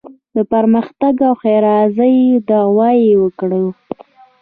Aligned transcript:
د 0.35 0.37
پرمختګ 0.53 1.15
او 1.27 1.33
ښېرازۍ 1.41 2.17
دعوا 2.49 2.89
یې 3.03 3.13
وکړو. 3.23 3.65